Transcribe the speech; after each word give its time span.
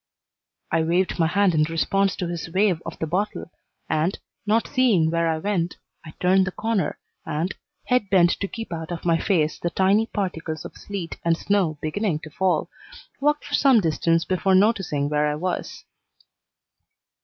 I 0.71 0.81
waved 0.81 1.19
my 1.19 1.27
hand 1.27 1.53
in 1.53 1.61
response 1.65 2.15
to 2.15 2.27
his 2.27 2.49
wave 2.49 2.81
of 2.87 2.97
the 2.97 3.05
bottle, 3.05 3.51
and, 3.87 4.17
not 4.47 4.65
seeing 4.67 5.11
where 5.11 5.27
I 5.29 5.37
went, 5.37 5.77
I 6.03 6.15
turned 6.19 6.47
the 6.47 6.51
corner 6.51 6.97
and, 7.23 7.53
head 7.85 8.09
bent 8.09 8.31
to 8.39 8.47
keep 8.47 8.73
out 8.73 8.89
of 8.91 9.05
my 9.05 9.19
face 9.21 9.59
the 9.59 9.69
tiny 9.69 10.07
particles 10.07 10.65
of 10.65 10.75
sleet 10.75 11.17
and 11.23 11.37
snow 11.37 11.77
beginning 11.83 12.17
to 12.21 12.31
fall, 12.31 12.67
walked 13.19 13.45
for 13.45 13.53
some 13.53 13.79
distance 13.79 14.25
before 14.25 14.55
noticing 14.55 15.07
where 15.07 15.27
I 15.27 15.35
was. 15.35 15.85